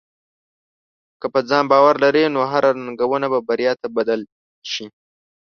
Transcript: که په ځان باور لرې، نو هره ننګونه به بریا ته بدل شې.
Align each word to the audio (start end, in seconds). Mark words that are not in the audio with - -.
که 1.19 1.27
په 1.33 1.39
ځان 1.49 1.63
باور 1.71 1.95
لرې، 2.03 2.23
نو 2.35 2.39
هره 2.51 2.69
ننګونه 2.85 3.27
به 3.33 3.39
بریا 3.47 3.73
ته 3.81 3.87
بدل 3.97 4.21
شې. 4.71 4.85